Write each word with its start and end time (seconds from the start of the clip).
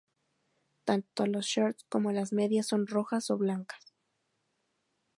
Tanto 0.83 1.27
los 1.27 1.45
"shorts" 1.45 1.85
como 1.87 2.11
las 2.11 2.33
medias 2.33 2.65
son 2.65 2.87
rojas 2.87 3.29
o 3.29 3.37
blancas. 3.37 3.93